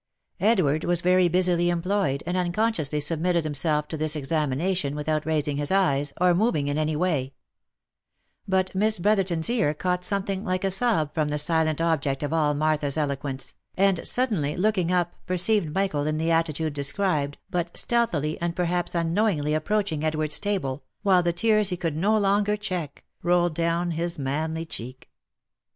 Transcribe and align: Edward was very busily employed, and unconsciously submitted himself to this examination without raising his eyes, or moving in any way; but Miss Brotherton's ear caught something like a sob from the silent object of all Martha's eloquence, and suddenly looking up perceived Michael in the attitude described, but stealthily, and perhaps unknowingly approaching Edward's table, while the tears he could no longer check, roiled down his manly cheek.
Edward 0.39 0.83
was 0.83 1.01
very 1.01 1.27
busily 1.27 1.69
employed, 1.69 2.23
and 2.25 2.35
unconsciously 2.35 2.99
submitted 2.99 3.43
himself 3.43 3.87
to 3.87 3.97
this 3.97 4.15
examination 4.15 4.95
without 4.95 5.27
raising 5.27 5.57
his 5.57 5.69
eyes, 5.71 6.11
or 6.19 6.33
moving 6.33 6.67
in 6.67 6.75
any 6.79 6.95
way; 6.95 7.33
but 8.47 8.73
Miss 8.73 8.97
Brotherton's 8.97 9.47
ear 9.47 9.75
caught 9.75 10.03
something 10.03 10.43
like 10.43 10.63
a 10.63 10.71
sob 10.71 11.13
from 11.13 11.27
the 11.27 11.37
silent 11.37 11.79
object 11.79 12.23
of 12.23 12.33
all 12.33 12.55
Martha's 12.55 12.97
eloquence, 12.97 13.53
and 13.77 14.07
suddenly 14.07 14.57
looking 14.57 14.91
up 14.91 15.13
perceived 15.27 15.71
Michael 15.71 16.07
in 16.07 16.17
the 16.17 16.31
attitude 16.31 16.73
described, 16.73 17.37
but 17.51 17.77
stealthily, 17.77 18.41
and 18.41 18.55
perhaps 18.55 18.95
unknowingly 18.95 19.53
approaching 19.53 20.03
Edward's 20.03 20.39
table, 20.39 20.83
while 21.03 21.21
the 21.21 21.31
tears 21.31 21.69
he 21.69 21.77
could 21.77 21.95
no 21.95 22.17
longer 22.17 22.57
check, 22.57 23.03
roiled 23.21 23.53
down 23.53 23.91
his 23.91 24.17
manly 24.17 24.65
cheek. 24.65 25.11